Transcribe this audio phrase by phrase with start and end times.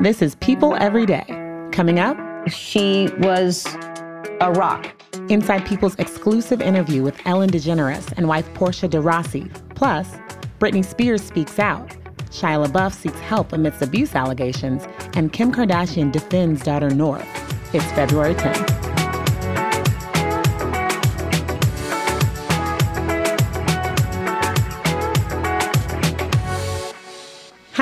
[0.00, 1.24] This is People Every Day.
[1.70, 3.64] Coming up, she was
[4.40, 4.92] a rock.
[5.28, 9.48] Inside People's exclusive interview with Ellen DeGeneres and wife Portia de Rossi.
[9.76, 10.10] Plus,
[10.58, 11.90] Britney Spears speaks out.
[12.30, 14.82] Shia LaBeouf seeks help amidst abuse allegations,
[15.14, 17.24] and Kim Kardashian defends daughter North.
[17.72, 18.83] It's February 10th.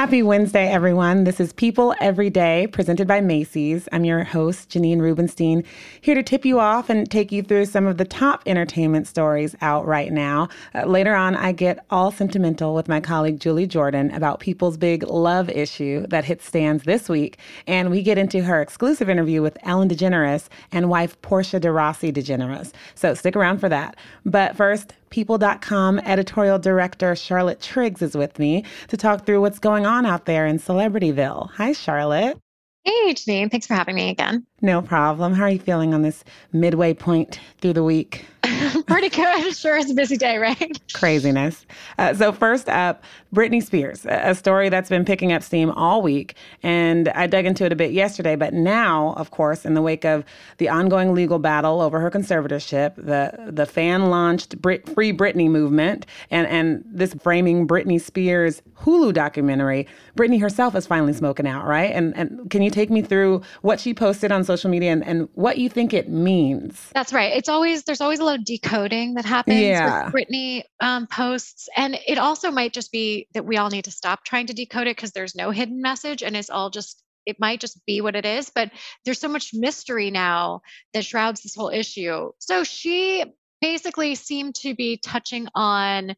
[0.02, 1.22] Happy Wednesday, everyone.
[1.22, 3.88] This is People Every Day, presented by Macy's.
[3.92, 5.62] I'm your host, Janine Rubenstein,
[6.00, 9.54] here to tip you off and take you through some of the top entertainment stories
[9.60, 10.48] out right now.
[10.74, 15.04] Uh, later on, I get all sentimental with my colleague Julie Jordan about People's big
[15.04, 17.38] love issue that hit stands this week.
[17.68, 22.10] And we get into her exclusive interview with Ellen DeGeneres and wife Portia de Rossi
[22.10, 22.72] DeGeneres.
[22.96, 23.96] So stick around for that.
[24.26, 29.84] But first, People.com editorial director Charlotte Triggs is with me to talk through what's going
[29.84, 31.50] on out there in Celebrityville.
[31.50, 32.38] Hi, Charlotte.
[32.84, 33.50] Hey, Janine.
[33.50, 34.46] Thanks for having me again.
[34.62, 35.34] No problem.
[35.34, 38.24] How are you feeling on this midway point through the week?
[38.86, 39.56] Pretty good.
[39.62, 40.80] Sure, it's a busy day, right?
[40.92, 41.66] Craziness.
[41.98, 46.34] Uh, so, first up, Britney Spears, a story that's been picking up steam all week.
[46.62, 48.34] And I dug into it a bit yesterday.
[48.34, 50.24] But now, of course, in the wake of
[50.58, 56.06] the ongoing legal battle over her conservatorship, the, the fan launched Brit- Free Britney movement,
[56.30, 61.92] and, and this framing Britney Spears Hulu documentary, Britney herself is finally smoking out, right?
[61.92, 65.28] And, and can you take me through what she posted on social media and, and
[65.34, 66.90] what you think it means?
[66.94, 67.32] That's right.
[67.34, 70.06] It's always, there's always a decoding that happens yeah.
[70.06, 71.68] with Britney um, posts.
[71.76, 74.86] And it also might just be that we all need to stop trying to decode
[74.86, 78.16] it because there's no hidden message and it's all just it might just be what
[78.16, 78.70] it is, but
[79.04, 80.60] there's so much mystery now
[80.92, 82.32] that shrouds this whole issue.
[82.40, 83.24] So she
[83.60, 86.16] basically seemed to be touching on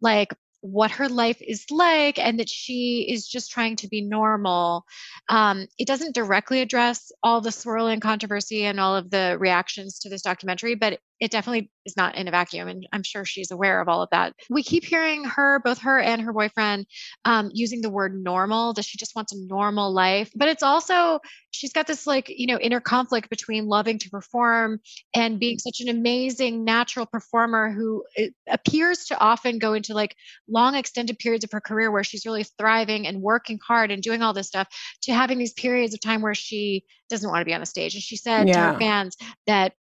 [0.00, 4.84] like what her life is like and that she is just trying to be normal.
[5.28, 10.08] Um, it doesn't directly address all the swirling controversy and all of the reactions to
[10.08, 13.80] this documentary, but it definitely is not in a vacuum and i'm sure she's aware
[13.80, 16.86] of all of that we keep hearing her both her and her boyfriend
[17.24, 21.18] um, using the word normal that she just wants a normal life but it's also
[21.50, 24.80] she's got this like you know inner conflict between loving to perform
[25.14, 28.04] and being such an amazing natural performer who
[28.48, 30.14] appears to often go into like
[30.48, 34.22] long extended periods of her career where she's really thriving and working hard and doing
[34.22, 34.68] all this stuff
[35.02, 37.94] to having these periods of time where she doesn't want to be on the stage
[37.94, 38.54] and she said yeah.
[38.54, 39.16] to her fans
[39.46, 39.72] that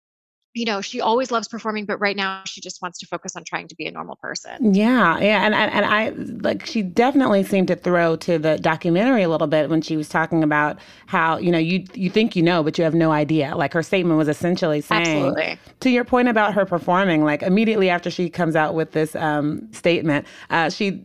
[0.54, 3.44] you know she always loves performing but right now she just wants to focus on
[3.44, 4.74] trying to be a normal person.
[4.74, 6.10] Yeah yeah and, and and i
[6.42, 10.08] like she definitely seemed to throw to the documentary a little bit when she was
[10.08, 13.54] talking about how you know you you think you know but you have no idea.
[13.56, 15.58] Like her statement was essentially saying Absolutely.
[15.80, 19.68] to your point about her performing like immediately after she comes out with this um,
[19.72, 21.04] statement uh, she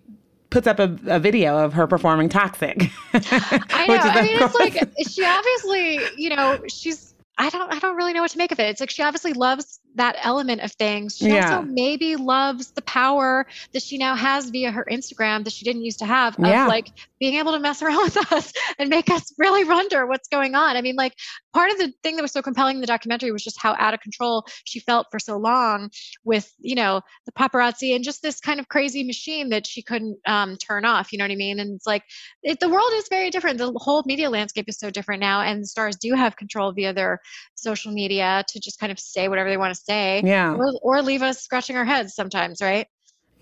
[0.50, 4.74] puts up a, a, video of her performing toxic i know i mean it's like
[5.08, 7.09] she obviously you know she's
[7.40, 8.70] I don't I don't really know what to make of it.
[8.70, 11.18] It's like she obviously loves that element of things.
[11.18, 11.58] She yeah.
[11.58, 15.84] also maybe loves the power that she now has via her Instagram that she didn't
[15.84, 16.68] used to have of yeah.
[16.68, 16.88] like
[17.20, 20.78] being able to mess around with us and make us really wonder what's going on.
[20.78, 21.14] I mean, like
[21.54, 23.94] part of the thing that was so compelling in the documentary was just how out
[23.94, 25.90] of control she felt for so long
[26.24, 30.18] with, you know, the paparazzi and just this kind of crazy machine that she couldn't
[30.28, 31.12] um, turn off.
[31.12, 31.60] You know what I mean?
[31.60, 32.04] And it's like
[32.44, 33.58] it, the world is very different.
[33.58, 37.20] The whole media landscape is so different now, and stars do have control via their
[37.62, 40.22] social media to just kind of say whatever they want to say.
[40.24, 40.56] Yeah.
[40.56, 42.88] Or, or leave us scratching our heads sometimes, right?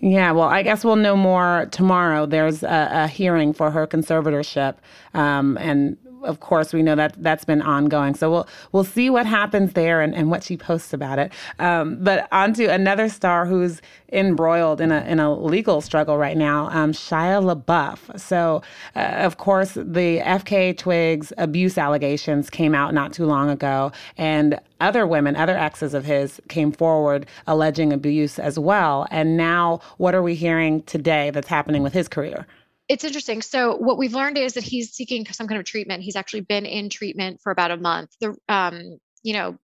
[0.00, 2.24] Yeah, well, I guess we'll know more tomorrow.
[2.24, 4.76] There's a, a hearing for her conservatorship,
[5.12, 8.14] um, and of course, we know that that's been ongoing.
[8.14, 11.32] So we'll we'll see what happens there and, and what she posts about it.
[11.58, 13.80] Um, but on to another star who's
[14.12, 18.18] embroiled in a in a legal struggle right now, um, Shia LaBeouf.
[18.18, 18.62] So,
[18.96, 24.58] uh, of course, the FKA Twigs abuse allegations came out not too long ago, and
[24.80, 29.06] other women, other exes of his, came forward alleging abuse as well.
[29.10, 32.46] And now, what are we hearing today that's happening with his career?
[32.88, 33.42] It's interesting.
[33.42, 36.02] So what we've learned is that he's seeking some kind of treatment.
[36.02, 38.10] He's actually been in treatment for about a month.
[38.20, 39.58] The um, you know,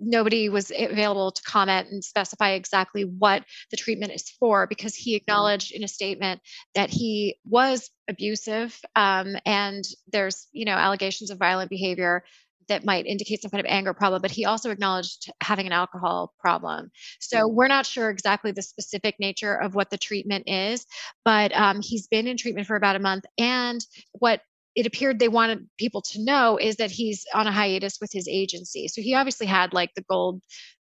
[0.00, 5.14] nobody was available to comment and specify exactly what the treatment is for because he
[5.14, 6.40] acknowledged in a statement
[6.74, 12.24] that he was abusive um, and there's you know allegations of violent behavior
[12.68, 16.32] that might indicate some kind of anger problem, but he also acknowledged having an alcohol
[16.38, 16.90] problem.
[17.20, 17.52] So mm.
[17.52, 20.86] we're not sure exactly the specific nature of what the treatment is,
[21.24, 23.24] but um, he's been in treatment for about a month.
[23.38, 23.80] And
[24.12, 24.40] what
[24.74, 28.28] it appeared they wanted people to know is that he's on a hiatus with his
[28.28, 28.88] agency.
[28.88, 30.42] So he obviously had like the gold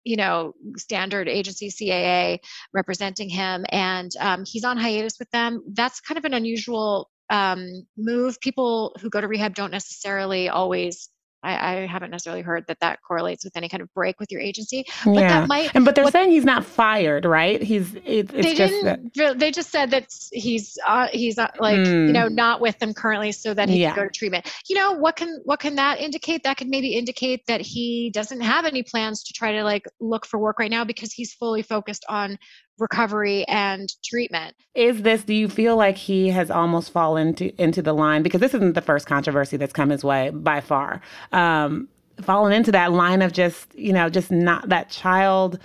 [0.03, 2.37] you know standard agency caa
[2.73, 7.85] representing him and um, he's on hiatus with them that's kind of an unusual um,
[7.97, 8.39] move.
[8.41, 11.09] People who go to rehab don't necessarily always
[11.43, 14.41] I, I, haven't necessarily heard that that correlates with any kind of break with your
[14.41, 14.85] agency.
[15.05, 15.27] But yeah.
[15.41, 15.71] that might.
[15.75, 17.61] And but they're what, saying he's not fired, right?
[17.61, 17.93] He's.
[18.05, 19.13] It, they didn't.
[19.15, 22.07] That, they just said that he's uh, he's uh, like mm.
[22.07, 22.35] you know hmm.
[22.35, 23.93] not with them currently, so that he yeah.
[23.93, 24.51] can go to treatment.
[24.67, 26.43] You know what can what can that indicate?
[26.43, 30.25] That could maybe indicate that he doesn't have any plans to try to like look
[30.25, 32.37] for work right now because he's fully focused on
[32.79, 34.55] recovery and treatment.
[34.75, 38.41] Is this do you feel like he has almost fallen into into the line because
[38.41, 41.01] this isn't the first controversy that's come his way by far.
[41.31, 41.87] Um
[42.21, 45.59] fallen into that line of just, you know, just not that child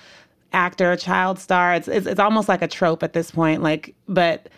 [0.53, 1.75] actor, child star.
[1.75, 4.49] It's, it's it's almost like a trope at this point like but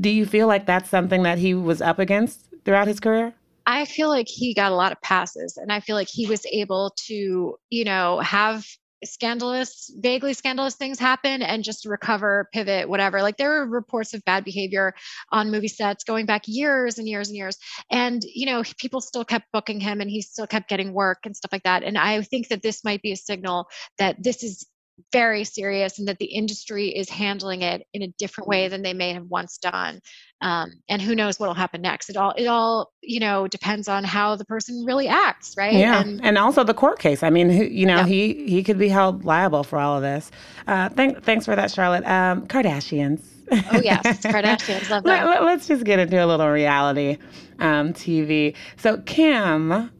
[0.00, 3.32] do you feel like that's something that he was up against throughout his career?
[3.66, 6.44] I feel like he got a lot of passes and I feel like he was
[6.50, 8.66] able to, you know, have
[9.04, 13.22] scandalous, vaguely scandalous things happen and just recover, pivot, whatever.
[13.22, 14.94] Like there were reports of bad behavior
[15.30, 17.56] on movie sets going back years and years and years.
[17.90, 21.36] And, you know, people still kept booking him and he still kept getting work and
[21.36, 21.82] stuff like that.
[21.82, 23.66] And I think that this might be a signal
[23.98, 24.66] that this is
[25.12, 28.94] very serious and that the industry is handling it in a different way than they
[28.94, 30.00] may have once done
[30.42, 32.08] um, and who knows what will happen next.
[32.08, 35.74] It all it all you know depends on how the person really acts right?
[35.74, 37.22] Yeah and, and also the court case.
[37.22, 38.06] I mean you know yeah.
[38.06, 40.30] he he could be held liable for all of this.
[40.66, 42.06] Uh, thank, thanks for that charlotte.
[42.06, 43.22] Um, kardashians.
[43.52, 44.04] Oh yes.
[44.24, 47.18] Kardashians love that Let, us just get into a little reality
[47.58, 49.90] um, tv so kim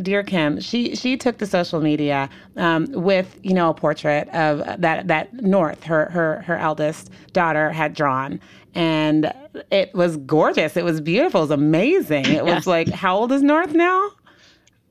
[0.00, 4.58] dear Kim, she she took to social media um, with you know a portrait of
[4.80, 8.40] that that North, her her her eldest daughter, had drawn,
[8.74, 9.32] and
[9.70, 10.76] it was gorgeous.
[10.76, 11.40] It was beautiful.
[11.40, 12.26] It was amazing.
[12.26, 14.10] It was like, how old is North now?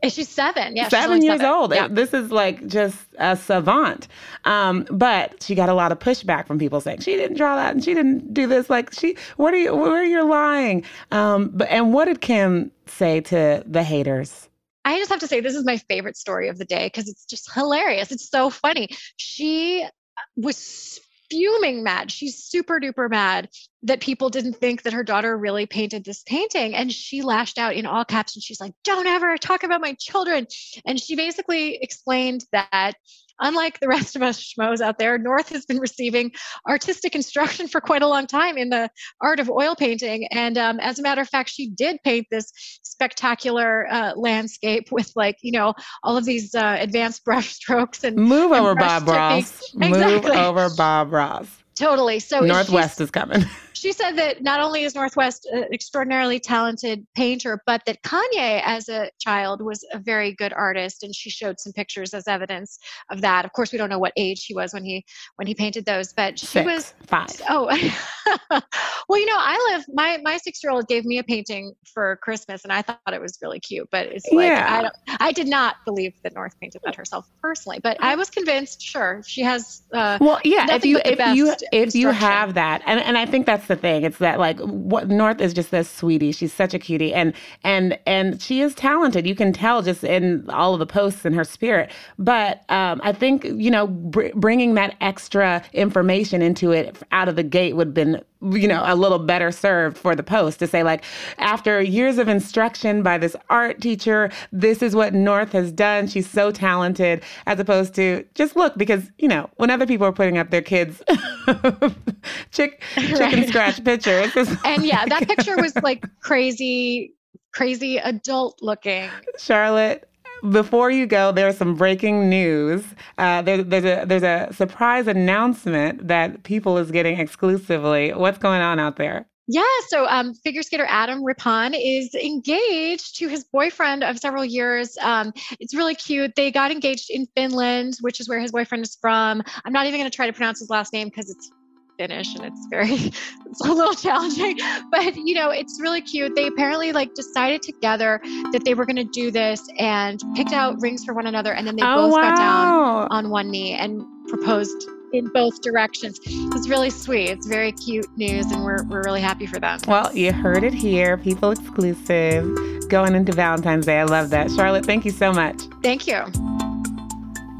[0.10, 0.76] She's seven?
[0.76, 1.54] Yeah, seven years seven.
[1.54, 1.74] old.
[1.74, 1.88] Yeah.
[1.88, 4.08] This is like just a savant.
[4.46, 7.74] Um, but she got a lot of pushback from people saying she didn't draw that
[7.74, 8.70] and she didn't do this.
[8.70, 9.76] Like she, what are you?
[9.76, 10.84] Where are you're lying?
[11.12, 14.50] Um, but and what did Kim say to the haters?
[14.88, 17.26] I just have to say, this is my favorite story of the day because it's
[17.26, 18.12] just hilarious.
[18.12, 18.90] It's so funny.
[19.18, 19.90] She uh,
[20.38, 21.00] was
[21.30, 22.10] fuming mad.
[22.10, 23.50] She's super duper mad
[23.84, 26.74] that people didn't think that her daughter really painted this painting.
[26.74, 29.94] And she lashed out in all caps and she's like, Don't ever talk about my
[30.00, 30.48] children.
[30.86, 32.94] And she basically explained that
[33.40, 36.32] unlike the rest of us schmoes out there, North has been receiving
[36.68, 38.90] artistic instruction for quite a long time in the
[39.22, 40.28] art of oil painting.
[40.32, 42.52] And um, as a matter of fact, she did paint this
[42.84, 45.74] spectacular uh, landscape with like, you know,
[46.04, 49.62] all of these uh, advanced brush strokes and move over Bob Ross.
[49.74, 49.90] Exactly.
[49.90, 51.48] Move over Bob Ross.
[51.76, 52.20] Totally.
[52.20, 53.46] So North West is coming.
[53.78, 58.62] she said that not only is North West an extraordinarily talented painter, but that Kanye,
[58.66, 62.80] as a child, was a very good artist, and she showed some pictures as evidence
[63.12, 63.46] of that.
[63.46, 66.14] Of course, we don't know what age he was when he when he painted those,
[66.14, 67.42] but she Six, was five.
[67.50, 67.66] Oh,
[69.10, 69.86] well, you know, I live.
[69.94, 73.22] My my six year old gave me a painting for Christmas, and I thought it
[73.22, 73.88] was really cute.
[73.92, 74.78] But it's like yeah.
[74.78, 75.22] I don't.
[75.22, 78.82] I did not believe that North painted that herself personally, but I was convinced.
[78.82, 79.84] Sure, she has.
[79.94, 80.68] Uh, well, yeah.
[80.72, 84.04] If you if you if you have that, and and I think that's the thing.
[84.04, 86.32] It's that like what North is just this sweetie.
[86.32, 87.34] She's such a cutie, and
[87.64, 89.28] and and she is talented.
[89.28, 91.92] You can tell just in all of the posts and her spirit.
[92.20, 97.36] But um, I think you know br- bringing that extra information into it out of
[97.36, 100.68] the gate would have been you know a little better served for the post to
[100.68, 101.04] say like
[101.38, 106.30] after years of instruction by this art teacher this is what north has done she's
[106.30, 110.38] so talented as opposed to just look because you know when other people are putting
[110.38, 111.02] up their kids
[112.52, 113.48] chick chicken right.
[113.48, 114.32] scratch pictures
[114.66, 117.14] and yeah that picture was like crazy
[117.54, 119.10] crazy adult looking
[119.40, 120.08] charlotte
[120.50, 122.84] before you go, there's some breaking news.
[123.18, 128.14] Uh, there, there's a there's a surprise announcement that People is getting exclusively.
[128.14, 129.28] What's going on out there?
[129.50, 134.98] Yeah, so um, figure skater Adam Rippon is engaged to his boyfriend of several years.
[135.02, 136.36] Um, it's really cute.
[136.36, 139.42] They got engaged in Finland, which is where his boyfriend is from.
[139.64, 141.50] I'm not even going to try to pronounce his last name because it's
[141.98, 142.94] Finnish and it's very
[143.46, 144.58] it's a little challenging
[144.92, 148.20] but you know it's really cute they apparently like decided together
[148.52, 151.66] that they were going to do this and picked out rings for one another and
[151.66, 152.22] then they oh, both wow.
[152.22, 156.20] got down on one knee and proposed in both directions.
[156.26, 157.30] It's really sweet.
[157.30, 159.80] It's very cute news, and we're, we're really happy for them.
[159.88, 161.18] Well, you heard it here.
[161.18, 164.00] People exclusive going into Valentine's Day.
[164.00, 164.52] I love that.
[164.52, 165.62] Charlotte, thank you so much.
[165.82, 166.26] Thank you.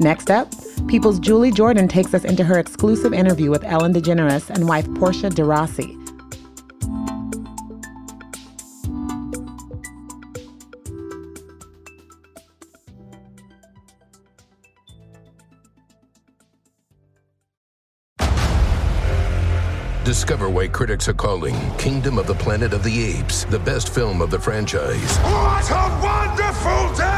[0.00, 0.48] Next up,
[0.86, 5.28] People's Julie Jordan takes us into her exclusive interview with Ellen DeGeneres and wife Portia
[5.28, 5.96] de Rossi.
[20.04, 24.22] Discover why critics are calling Kingdom of the Planet of the Apes the best film
[24.22, 25.18] of the franchise.
[25.18, 27.17] What a wonderful day!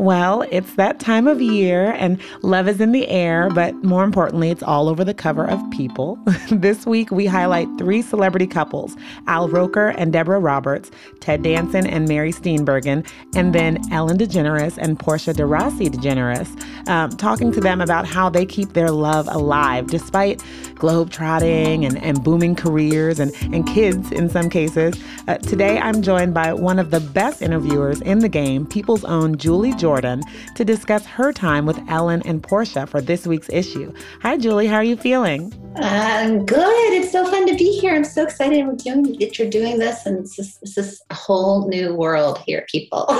[0.00, 4.48] Well, it's that time of year and love is in the air, but more importantly,
[4.48, 6.18] it's all over the cover of People.
[6.50, 10.90] this week, we highlight three celebrity couples Al Roker and Deborah Roberts,
[11.20, 16.48] Ted Danson and Mary Steenburgen, and then Ellen DeGeneres and Portia de Rossi DeGeneres,
[16.86, 20.40] um, talking to them about how they keep their love alive despite
[20.80, 24.94] globetrotting and, and booming careers and, and kids in some cases.
[25.28, 29.36] Uh, today, I'm joined by one of the best interviewers in the game, People's own
[29.36, 30.22] Julie Jordan.
[30.56, 33.92] To discuss her time with Ellen and Portia for this week's issue.
[34.22, 34.66] Hi, Julie.
[34.66, 35.52] How are you feeling?
[35.76, 36.92] I'm good.
[36.92, 37.94] It's so fun to be here.
[37.94, 41.14] I'm so excited we're doing, that you're doing this, and this is, this is a
[41.14, 43.06] whole new world here, people.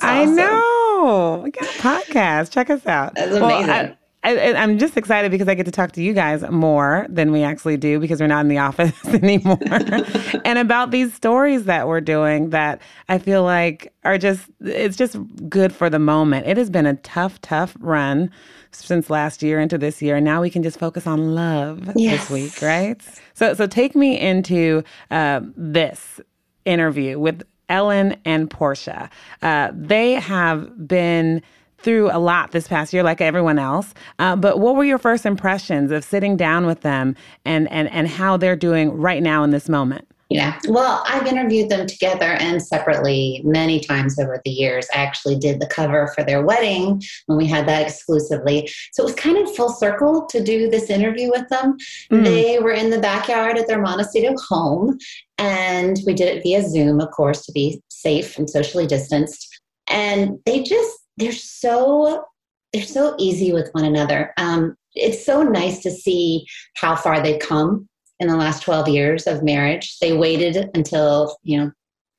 [0.00, 1.40] I know.
[1.44, 2.50] We got a podcast.
[2.50, 2.93] Check us out.
[3.14, 3.68] That's amazing.
[3.68, 7.30] Well, I, am just excited because I get to talk to you guys more than
[7.30, 9.58] we actually do because we're not in the office anymore.
[10.44, 15.16] and about these stories that we're doing that I feel like are just, it's just
[15.48, 16.46] good for the moment.
[16.46, 18.30] It has been a tough, tough run
[18.70, 20.16] since last year into this year.
[20.16, 22.28] And now we can just focus on love yes.
[22.28, 23.00] this week, right?
[23.34, 26.20] So, so take me into uh, this
[26.64, 29.10] interview with Ellen and Portia.
[29.42, 31.42] Uh, they have been
[31.84, 33.94] through a lot this past year, like everyone else.
[34.18, 37.14] Uh, but what were your first impressions of sitting down with them
[37.44, 40.08] and, and, and how they're doing right now in this moment?
[40.30, 44.88] Yeah, well, I've interviewed them together and separately many times over the years.
[44.94, 48.68] I actually did the cover for their wedding when we had that exclusively.
[48.92, 51.76] So it was kind of full circle to do this interview with them.
[52.10, 52.24] Mm.
[52.24, 54.98] They were in the backyard at their Montecito home,
[55.36, 59.60] and we did it via Zoom, of course, to be safe and socially distanced.
[59.88, 62.24] And they just they're so
[62.72, 64.32] they're so easy with one another.
[64.36, 66.44] Um, it's so nice to see
[66.74, 69.98] how far they've come in the last 12 years of marriage.
[70.00, 71.72] They waited until, you know,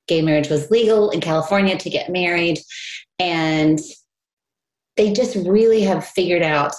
[0.08, 2.60] gay marriage was legal in California to get married.
[3.20, 3.80] And
[4.96, 6.74] they just really have figured out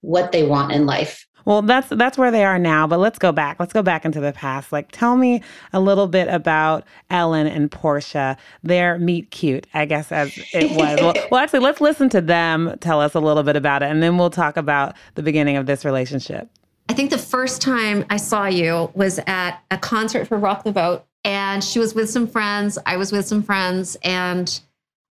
[0.00, 1.26] what they want in life.
[1.44, 3.58] Well, that's that's where they are now, but let's go back.
[3.58, 4.72] Let's go back into the past.
[4.72, 5.42] Like tell me
[5.72, 8.36] a little bit about Ellen and Portia.
[8.62, 11.00] Their meet cute, I guess as it was.
[11.00, 14.02] well, well, actually, let's listen to them tell us a little bit about it and
[14.02, 16.48] then we'll talk about the beginning of this relationship.
[16.88, 20.72] I think the first time I saw you was at a concert for Rock the
[20.72, 24.60] Vote and she was with some friends, I was with some friends and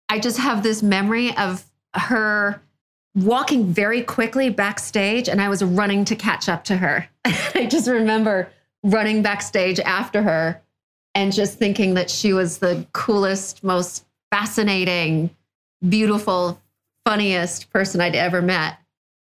[0.08, 1.64] I just have this memory of
[1.94, 2.62] her
[3.14, 7.08] walking very quickly backstage and I was running to catch up to her.
[7.24, 8.50] I just remember
[8.82, 10.60] running backstage after her
[11.14, 15.30] and just thinking that she was the coolest, most fascinating,
[15.88, 16.60] beautiful,
[17.04, 18.78] funniest person I'd ever met.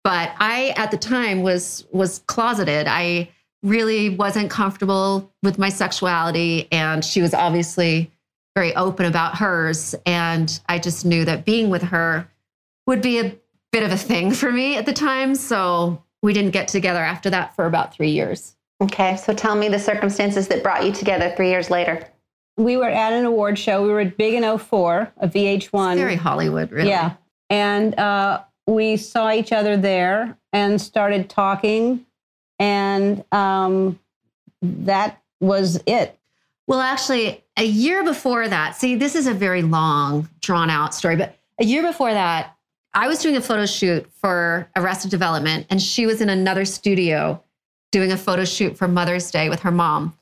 [0.04, 2.88] But I at the time was was closeted.
[2.88, 3.30] I
[3.64, 8.12] really wasn't comfortable with my sexuality and she was obviously
[8.56, 12.28] very open about hers and I just knew that being with her
[12.88, 13.36] would be a
[13.72, 15.36] bit of a thing for me at the time.
[15.36, 18.56] So we didn't get together after that for about three years.
[18.82, 19.16] Okay.
[19.18, 22.08] So tell me the circumstances that brought you together three years later.
[22.58, 23.82] We were at an award show.
[23.82, 25.92] We were at Big in 04, a VH1.
[25.92, 26.90] It's very Hollywood, really.
[26.90, 27.14] Yeah.
[27.50, 32.06] And uh, we saw each other there and started talking.
[32.60, 34.00] And um,
[34.62, 36.18] that was it.
[36.68, 41.16] Well, actually, a year before that, see, this is a very long, drawn out story,
[41.16, 42.56] but a year before that,
[42.94, 47.42] I was doing a photo shoot for Arrested Development, and she was in another studio
[47.92, 50.18] doing a photo shoot for Mother's Day with her mom.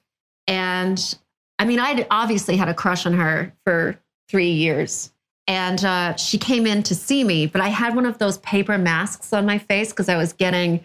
[0.48, 1.18] And
[1.58, 5.12] I mean, I'd obviously had a crush on her for three years.
[5.48, 8.78] And uh, she came in to see me, but I had one of those paper
[8.78, 10.84] masks on my face because I was getting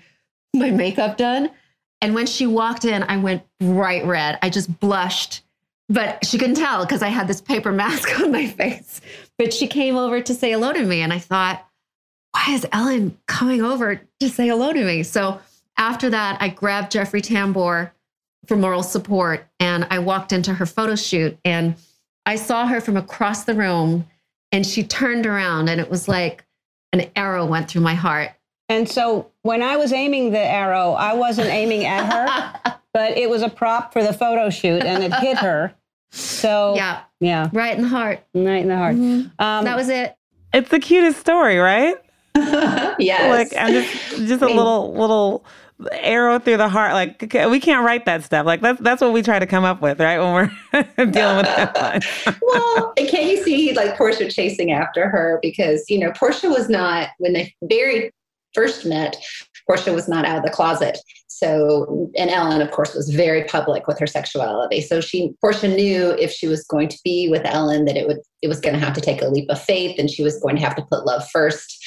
[0.54, 1.50] my makeup done.
[2.00, 4.38] And when she walked in, I went bright red.
[4.42, 5.42] I just blushed
[5.88, 9.00] but she couldn't tell because I had this paper mask on my face.
[9.38, 11.02] But she came over to say hello to me.
[11.02, 11.66] And I thought,
[12.34, 15.04] why is Ellen coming over to say hello to me?
[15.04, 15.40] So
[15.78, 17.92] after that, I grabbed Jeffrey Tambor
[18.46, 21.76] for moral support and I walked into her photo shoot and
[22.26, 24.06] I saw her from across the room
[24.50, 26.44] and she turned around and it was like
[26.92, 28.32] an arrow went through my heart.
[28.68, 33.30] And so when I was aiming the arrow, I wasn't aiming at her, but it
[33.30, 35.72] was a prop for the photo shoot and it hit her.
[36.10, 38.96] So yeah, yeah, right in the heart, right in the heart.
[38.96, 39.40] Mm-hmm.
[39.40, 40.16] Um, that was it.
[40.52, 41.96] It's the cutest story, right?
[42.98, 43.30] yes.
[43.30, 45.44] Like and just just a little little
[45.92, 46.92] arrow through the heart.
[46.92, 48.46] Like we can't write that stuff.
[48.46, 50.18] Like that's that's what we try to come up with, right?
[50.18, 52.04] When we're dealing with that.
[52.42, 56.68] well, and can you see like Portia chasing after her because you know Portia was
[56.68, 58.10] not when they very
[58.54, 59.16] first met.
[59.66, 60.98] Portia was not out of the closet.
[61.26, 64.80] So, and Ellen, of course, was very public with her sexuality.
[64.80, 68.18] So she, Portia knew if she was going to be with Ellen, that it would,
[68.40, 70.54] it was going to have to take a leap of faith, and she was going
[70.56, 71.83] to have to put love first,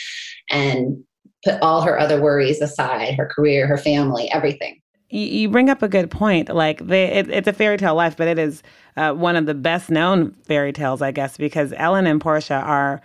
[0.49, 1.03] and
[1.43, 4.81] put all her other worries aside, her career, her family, everything.
[5.09, 6.49] You, bring up a good point.
[6.49, 8.61] Like they, it, it's a fairy tale life, but it is
[8.97, 13.01] uh, one of the best known fairy tales, I guess, because Ellen and Portia are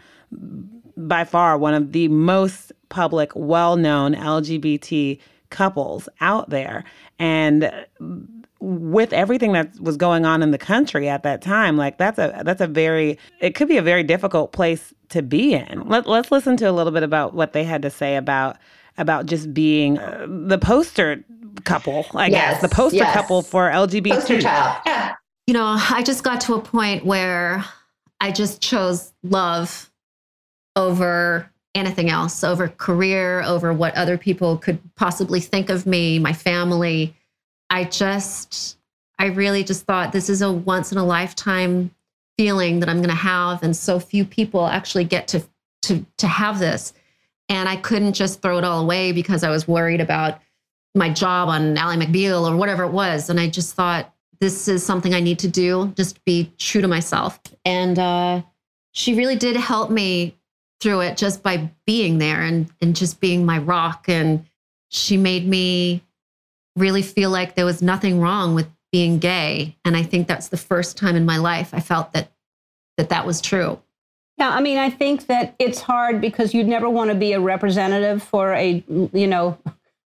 [0.96, 5.20] by far one of the most public, well known LGBT
[5.50, 6.82] couples out there.
[7.20, 7.72] And
[8.62, 12.42] with everything that was going on in the country at that time, like that's a
[12.44, 15.82] that's a very it could be a very difficult place to be in.
[15.88, 18.56] Let, let's listen to a little bit about what they had to say about
[18.98, 21.24] about just being uh, the poster
[21.64, 23.12] couple, I yes, guess, the poster yes.
[23.12, 24.10] couple for LGBT.
[24.10, 24.80] Poster child.
[24.86, 25.14] Yeah.
[25.48, 27.64] You know, I just got to a point where
[28.20, 29.90] I just chose love
[30.76, 36.32] over anything else, over career, over what other people could possibly think of me, my
[36.32, 37.16] family.
[37.72, 38.76] I just,
[39.18, 41.90] I really just thought this is a once in a lifetime
[42.36, 45.42] feeling that I'm going to have, and so few people actually get to
[45.82, 46.92] to to have this.
[47.48, 50.38] And I couldn't just throw it all away because I was worried about
[50.94, 53.30] my job on Ally McBeal or whatever it was.
[53.30, 56.88] And I just thought this is something I need to do, just be true to
[56.88, 57.40] myself.
[57.64, 58.42] And uh,
[58.92, 60.36] she really did help me
[60.80, 64.04] through it just by being there and and just being my rock.
[64.08, 64.44] And
[64.90, 66.02] she made me
[66.76, 69.76] really feel like there was nothing wrong with being gay.
[69.84, 72.30] And I think that's the first time in my life I felt that
[72.98, 73.80] that that was true.
[74.38, 77.40] Yeah, I mean, I think that it's hard because you'd never want to be a
[77.40, 78.82] representative for a,
[79.12, 79.58] you know,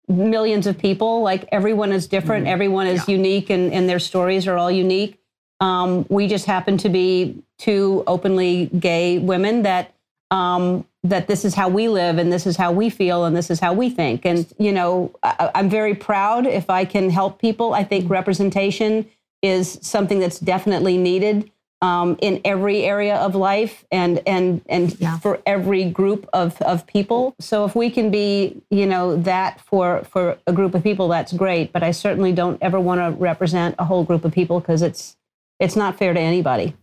[0.07, 1.21] millions of people.
[1.21, 2.53] Like everyone is different, mm-hmm.
[2.53, 3.15] everyone is yeah.
[3.15, 5.19] unique, and, and their stories are all unique.
[5.59, 9.93] Um, we just happen to be two openly gay women that
[10.31, 13.49] um, that this is how we live and this is how we feel and this
[13.49, 14.25] is how we think.
[14.25, 17.73] And, you know, I, am very proud if I can help people.
[17.73, 19.09] I think representation
[19.41, 21.49] is something that's definitely needed
[21.81, 25.19] um, in every area of life and and and yeah.
[25.19, 27.35] for every group of, of people.
[27.39, 31.33] So if we can be, you know, that for for a group of people, that's
[31.33, 31.71] great.
[31.71, 35.17] But I certainly don't ever want to represent a whole group of people because it's
[35.59, 36.75] it's not fair to anybody.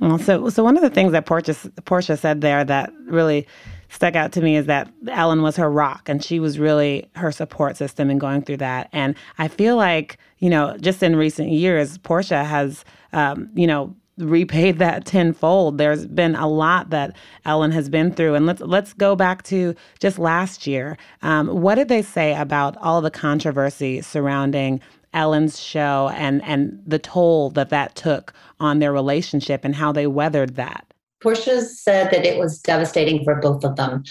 [0.00, 1.54] Well, so so one of the things that Portia
[1.84, 3.46] Portia said there that really
[3.88, 7.30] stuck out to me is that Ellen was her rock and she was really her
[7.30, 8.88] support system in going through that.
[8.92, 13.94] And I feel like you know, just in recent years, Portia has um, you know
[14.18, 15.78] repaid that tenfold.
[15.78, 19.74] There's been a lot that Ellen has been through, and let's let's go back to
[20.00, 20.96] just last year.
[21.22, 24.80] Um, what did they say about all the controversy surrounding
[25.14, 30.06] Ellen's show and and the toll that that took on their relationship and how they
[30.06, 30.92] weathered that.
[31.22, 34.04] Portia said that it was devastating for both of them,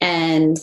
[0.00, 0.56] and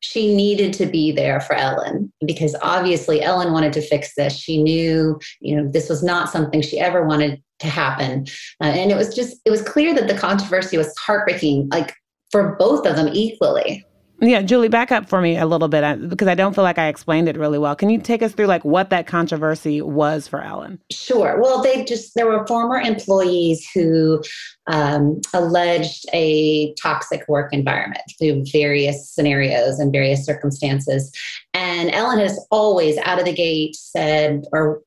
[0.00, 4.36] she needed to be there for Ellen because obviously Ellen wanted to fix this.
[4.36, 8.26] She knew, you know, this was not something she ever wanted to happen,
[8.60, 11.94] uh, and it was just it was clear that the controversy was heartbreaking, like
[12.30, 13.84] for both of them equally.
[14.20, 16.88] Yeah, Julie, back up for me a little bit because I don't feel like I
[16.88, 17.76] explained it really well.
[17.76, 20.80] Can you take us through like what that controversy was for Ellen?
[20.90, 21.38] Sure.
[21.40, 24.22] Well, they just there were former employees who
[24.68, 31.12] um, alleged a toxic work environment through various scenarios and various circumstances,
[31.52, 34.82] and Ellen has always out of the gate said or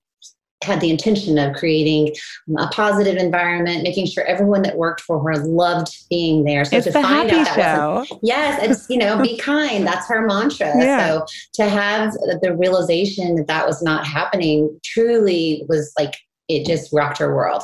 [0.63, 2.13] had the intention of creating
[2.50, 6.65] um, a positive environment, making sure everyone that worked for her loved being there.
[6.65, 8.19] So it's to the find happy out show.
[8.22, 9.88] yes, it's you know, be kind.
[9.88, 10.74] That's her mantra.
[10.78, 11.08] Yeah.
[11.08, 16.15] So to have the realization that that was not happening truly was like
[16.50, 17.63] it just rocked her world.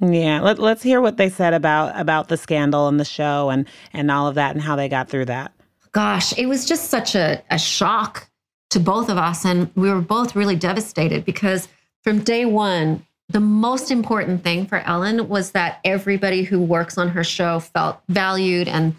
[0.00, 3.68] Yeah, Let, let's hear what they said about about the scandal and the show and
[3.92, 5.52] and all of that and how they got through that.
[5.92, 8.28] Gosh, it was just such a, a shock
[8.70, 11.68] to both of us, and we were both really devastated because
[12.02, 17.08] from day one, the most important thing for Ellen was that everybody who works on
[17.10, 18.94] her show felt valued and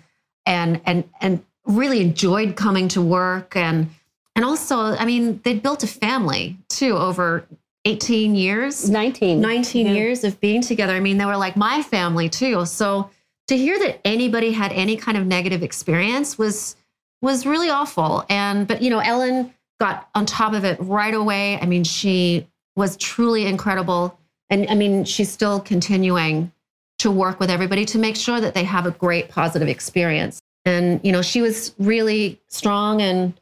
[0.45, 3.55] and and and really enjoyed coming to work.
[3.55, 3.89] And
[4.35, 7.45] and also I mean they built a family too over
[7.85, 8.89] 18 years.
[8.89, 9.93] 19 19 Yeah.
[9.93, 10.93] years of being together.
[10.93, 12.65] I mean they were like my family too.
[12.65, 13.09] So
[13.47, 16.75] to hear that anybody had any kind of negative experience was
[17.21, 18.25] was really awful.
[18.29, 21.59] And but you know Ellen got on top of it right away.
[21.59, 24.17] I mean she was truly incredible.
[24.49, 26.51] And I mean she's still continuing
[26.99, 30.41] to work with everybody to make sure that they have a great positive experience.
[30.65, 33.33] And you know she was really strong and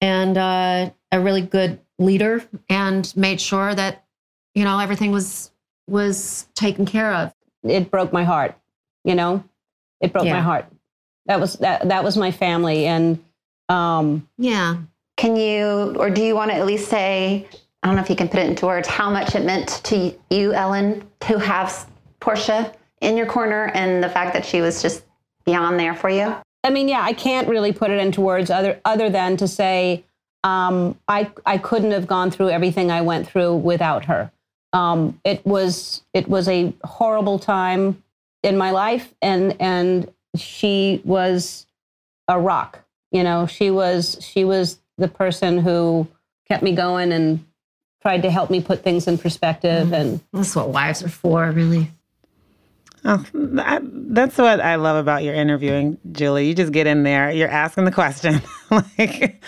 [0.00, 4.04] and uh, a really good leader and made sure that
[4.54, 5.50] you know everything was
[5.88, 7.32] was taken care of.
[7.62, 8.56] It broke my heart
[9.04, 9.44] you know?
[10.00, 10.34] It broke Yeah.
[10.34, 10.66] my heart.
[11.26, 12.86] That was that that was my family.
[12.86, 13.22] And
[13.68, 14.76] um yeah.
[15.16, 17.46] Can you, or do you want to at least say,
[17.82, 20.14] I don't know if you can put it into words, how much it meant to
[20.30, 21.88] you, Ellen, to have
[22.20, 25.04] Portia in your corner and the fact that she was just
[25.44, 26.34] beyond there for you?
[26.64, 30.04] I mean, yeah, I can't really put it into words other other than to say
[30.44, 34.30] um, I I couldn't have gone through everything I went through without her.
[34.72, 38.02] Um, it was it was a horrible time
[38.44, 41.66] in my life, and and she was
[42.28, 42.84] a rock.
[43.10, 46.06] You know, she was she was the person who
[46.48, 47.44] kept me going and
[48.02, 49.92] tried to help me put things in perspective.
[49.92, 51.90] And that's what wives are for, really.
[53.04, 56.46] Oh, that, that's what I love about your interviewing, Julie.
[56.46, 58.40] You just get in there, you're asking the question.
[58.70, 59.42] like,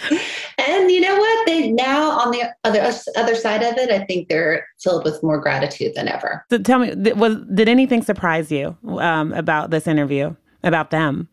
[0.59, 1.47] And you know what?
[1.47, 5.38] They now on the other other side of it, I think they're filled with more
[5.38, 6.45] gratitude than ever.
[6.51, 11.29] so tell me, th- was did anything surprise you um, about this interview, about them?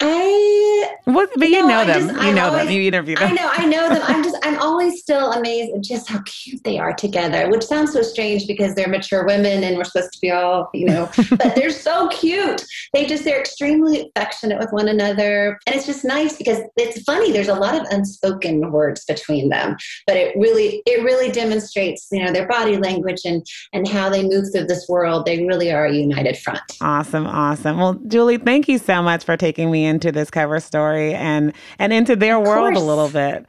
[0.00, 0.71] I
[1.04, 2.08] What, but you No, know I them.
[2.08, 2.70] just- you I know them.
[2.70, 3.30] You interview them.
[3.30, 4.02] I know, I know them.
[4.04, 7.92] I'm just, I'm always still amazed at just how cute they are together, which sounds
[7.92, 11.54] so strange because they're mature women and we're supposed to be all, you know, but
[11.56, 12.64] they're so cute.
[12.92, 15.58] They just, they're extremely affectionate with one another.
[15.66, 17.32] And it's just nice because it's funny.
[17.32, 22.24] There's a lot of unspoken words between them, but it really, it really demonstrates, you
[22.24, 25.26] know, their body language and, and how they move through this world.
[25.26, 26.60] They really are a united front.
[26.80, 27.78] Awesome, awesome.
[27.78, 31.92] Well, Julie, thank you so much for taking me into this cover story and and
[31.92, 33.46] into their world a little bit.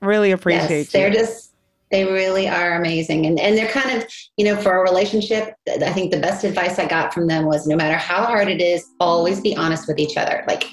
[0.00, 1.00] Really appreciate yes, you.
[1.00, 1.52] they're just
[1.92, 5.92] they really are amazing and and they're kind of you know for a relationship i
[5.92, 8.86] think the best advice i got from them was no matter how hard it is
[8.98, 10.64] always be honest with each other like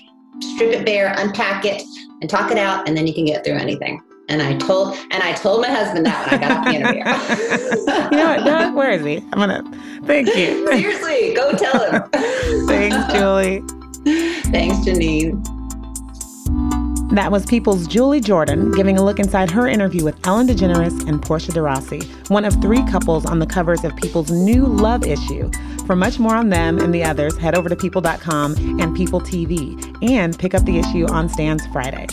[0.42, 1.84] strip it bare unpack it
[2.22, 5.22] and talk it out and then you can get through anything and i told and
[5.22, 7.04] i told my husband that when i got off the interview
[8.12, 8.74] you know what, Doug?
[8.76, 9.18] Where is he?
[9.18, 9.64] I'm gonna
[10.06, 10.66] thank you.
[10.68, 12.10] seriously go tell him
[12.68, 13.62] Thanks, Julie.
[14.52, 15.59] thanks janine
[17.12, 21.20] That was People's Julie Jordan giving a look inside her interview with Ellen DeGeneres and
[21.20, 25.50] Portia de Rossi, one of three couples on the covers of People's new love issue.
[25.88, 29.74] For much more on them and the others, head over to people.com and People TV
[30.08, 32.06] and pick up the issue on Stands Friday.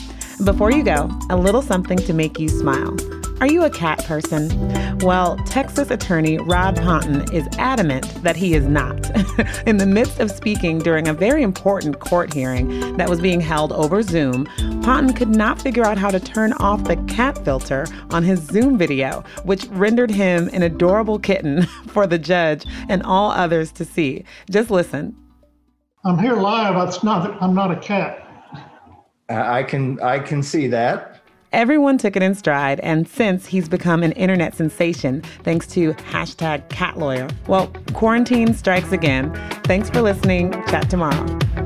[0.45, 2.97] Before you go, a little something to make you smile.
[3.39, 4.99] Are you a cat person?
[5.01, 9.11] Well, Texas attorney Rod Ponton is adamant that he is not.
[9.67, 13.73] In the midst of speaking during a very important court hearing that was being held
[13.73, 14.49] over Zoom,
[14.87, 18.79] Ponton could not figure out how to turn off the cat filter on his Zoom
[18.79, 24.25] video, which rendered him an adorable kitten for the judge and all others to see.
[24.49, 25.17] Just listen.
[26.05, 26.77] I'm here live.
[26.87, 27.37] It's not.
[27.43, 28.23] I'm not a cat.
[29.29, 31.21] I can I can see that.
[31.53, 36.69] Everyone took it in stride, and since he's become an internet sensation thanks to hashtag
[36.69, 37.27] cat lawyer.
[37.49, 39.35] Well, quarantine strikes again.
[39.65, 40.53] Thanks for listening.
[40.69, 41.66] Chat tomorrow.